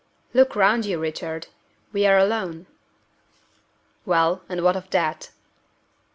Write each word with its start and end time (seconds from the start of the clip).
"Look 0.33 0.55
round 0.55 0.83
you, 0.87 0.97
Richard. 0.97 1.45
We 1.93 2.07
are 2.07 2.17
alone." 2.17 2.65
"Well 4.03 4.41
and 4.49 4.63
what 4.63 4.75
of 4.75 4.89
that?" 4.89 5.29